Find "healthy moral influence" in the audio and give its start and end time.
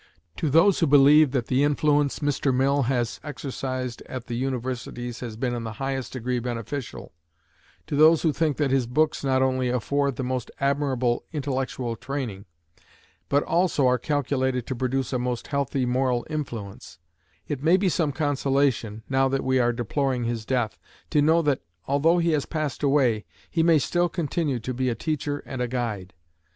15.45-16.97